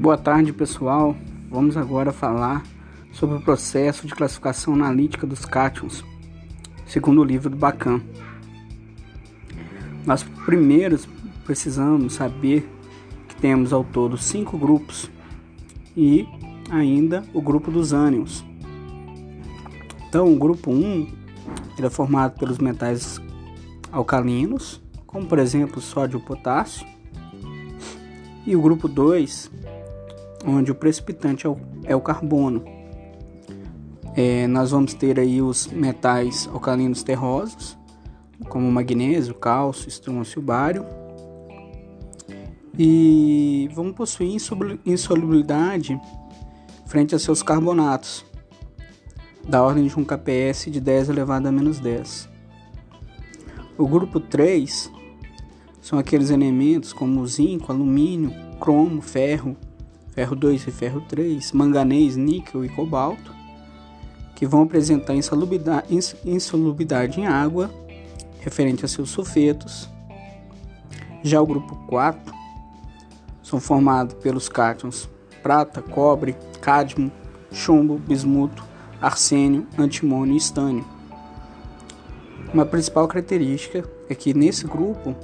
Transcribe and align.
Boa 0.00 0.16
tarde, 0.16 0.50
pessoal. 0.50 1.14
Vamos 1.50 1.76
agora 1.76 2.10
falar 2.10 2.62
sobre 3.12 3.36
o 3.36 3.40
processo 3.42 4.06
de 4.06 4.14
classificação 4.14 4.72
analítica 4.72 5.26
dos 5.26 5.44
cátions, 5.44 6.02
segundo 6.86 7.20
o 7.20 7.24
livro 7.24 7.50
do 7.50 7.56
Bacan. 7.56 8.00
Nós 10.06 10.22
primeiro 10.46 10.98
precisamos 11.44 12.14
saber 12.14 12.66
que 13.28 13.36
temos 13.36 13.74
ao 13.74 13.84
todo 13.84 14.16
cinco 14.16 14.56
grupos 14.56 15.10
e 15.94 16.26
ainda 16.70 17.22
o 17.34 17.42
grupo 17.42 17.70
dos 17.70 17.92
ânions. 17.92 18.42
Então, 20.08 20.32
o 20.32 20.38
grupo 20.38 20.70
1 20.70 21.08
ele 21.76 21.86
é 21.86 21.90
formado 21.90 22.38
pelos 22.38 22.56
metais 22.56 23.20
alcalinos, 23.92 24.80
como 25.06 25.26
por 25.26 25.38
exemplo 25.38 25.78
sódio 25.78 26.18
e 26.18 26.22
potássio, 26.22 26.86
e 28.46 28.56
o 28.56 28.62
grupo 28.62 28.88
2 28.88 29.50
onde 30.44 30.70
o 30.70 30.74
precipitante 30.74 31.46
é 31.46 31.50
o, 31.50 31.56
é 31.84 31.94
o 31.94 32.00
carbono. 32.00 32.64
É, 34.16 34.46
nós 34.46 34.70
vamos 34.70 34.94
ter 34.94 35.18
aí 35.20 35.40
os 35.40 35.66
metais 35.68 36.48
alcalinos 36.52 37.02
terrosos, 37.02 37.78
como 38.48 38.70
magnésio, 38.70 39.34
cálcio, 39.34 39.88
estrôncio 39.88 40.42
bário. 40.42 40.84
E 42.78 43.68
vão 43.74 43.92
possuir 43.92 44.36
insolubilidade 44.86 46.00
frente 46.86 47.14
a 47.14 47.18
seus 47.18 47.42
carbonatos, 47.42 48.24
da 49.46 49.62
ordem 49.62 49.86
de 49.86 49.98
um 49.98 50.04
kps 50.04 50.70
de 50.70 50.80
10 50.80 51.10
elevado 51.10 51.46
a 51.46 51.52
menos 51.52 51.78
10. 51.78 52.28
O 53.78 53.86
grupo 53.86 54.18
3 54.18 54.90
são 55.80 55.98
aqueles 55.98 56.30
elementos 56.30 56.92
como 56.92 57.26
zinco, 57.26 57.72
alumínio, 57.72 58.32
cromo, 58.58 59.00
ferro, 59.00 59.56
ferro 60.12 60.36
2 60.36 60.66
e 60.66 60.70
ferro 60.70 61.00
3, 61.08 61.52
manganês, 61.52 62.16
níquel 62.16 62.64
e 62.64 62.68
cobalto, 62.68 63.34
que 64.34 64.46
vão 64.46 64.62
apresentar 64.62 65.14
insalubridade 65.14 67.20
em 67.20 67.26
água, 67.26 67.70
referente 68.40 68.84
a 68.84 68.88
seus 68.88 69.10
sulfetos. 69.10 69.88
Já 71.22 71.40
o 71.40 71.46
grupo 71.46 71.76
4 71.86 72.34
são 73.42 73.60
formados 73.60 74.14
pelos 74.14 74.48
cátions 74.48 75.08
prata, 75.42 75.82
cobre, 75.82 76.36
cádmio, 76.60 77.10
chumbo, 77.52 77.98
bismuto, 77.98 78.64
arsênio, 79.00 79.66
antimônio 79.78 80.34
e 80.34 80.36
estânio. 80.36 80.84
Uma 82.52 82.66
principal 82.66 83.06
característica 83.06 83.88
é 84.08 84.14
que 84.14 84.34
nesse 84.34 84.66
grupo 84.66 85.14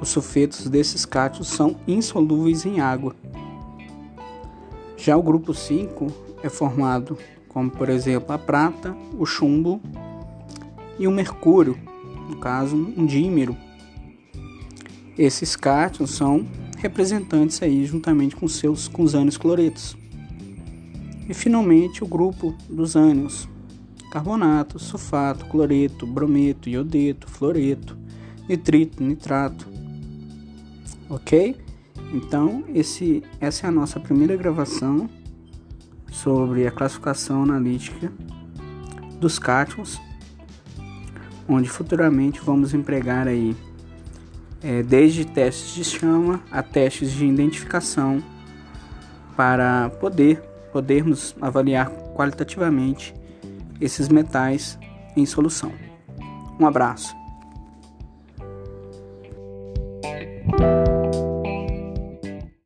os 0.00 0.10
sulfetos 0.10 0.68
desses 0.68 1.06
cátions 1.06 1.48
são 1.48 1.76
insolúveis 1.86 2.66
em 2.66 2.80
água. 2.80 3.14
Já 5.06 5.16
o 5.16 5.22
grupo 5.22 5.54
5 5.54 6.08
é 6.42 6.48
formado 6.48 7.16
como, 7.46 7.70
por 7.70 7.88
exemplo, 7.88 8.32
a 8.34 8.38
prata, 8.38 8.92
o 9.16 9.24
chumbo 9.24 9.80
e 10.98 11.06
o 11.06 11.12
mercúrio, 11.12 11.78
no 12.28 12.38
caso, 12.38 12.74
um 12.74 13.06
dímero. 13.06 13.56
Esses 15.16 15.54
cátions 15.54 16.10
são 16.10 16.44
representantes 16.78 17.62
aí 17.62 17.86
juntamente 17.86 18.34
com 18.34 18.48
seus 18.48 18.88
com 18.88 19.04
os 19.04 19.14
ânions 19.14 19.36
cloretos. 19.36 19.96
E 21.28 21.32
finalmente 21.32 22.02
o 22.02 22.08
grupo 22.08 22.52
dos 22.68 22.96
ânions: 22.96 23.48
carbonato, 24.10 24.76
sulfato, 24.80 25.46
cloreto, 25.46 26.04
brometo, 26.04 26.68
iodeto, 26.68 27.30
fluoreto, 27.30 27.96
nitrito, 28.48 29.04
nitrato. 29.04 29.68
OK? 31.08 31.64
Então, 32.12 32.64
esse, 32.74 33.22
essa 33.40 33.66
é 33.66 33.68
a 33.68 33.72
nossa 33.72 33.98
primeira 33.98 34.36
gravação 34.36 35.08
sobre 36.10 36.66
a 36.66 36.70
classificação 36.70 37.42
analítica 37.42 38.12
dos 39.20 39.38
cátions, 39.38 40.00
onde 41.48 41.68
futuramente 41.68 42.40
vamos 42.40 42.74
empregar 42.74 43.26
aí 43.26 43.56
é, 44.62 44.82
desde 44.82 45.24
testes 45.24 45.74
de 45.74 45.84
chama 45.84 46.40
a 46.50 46.62
testes 46.62 47.12
de 47.12 47.26
identificação 47.26 48.22
para 49.36 49.90
poder 50.00 50.42
podermos 50.72 51.34
avaliar 51.40 51.88
qualitativamente 52.14 53.14
esses 53.80 54.08
metais 54.08 54.78
em 55.16 55.24
solução. 55.24 55.72
Um 56.60 56.66
abraço. 56.66 57.14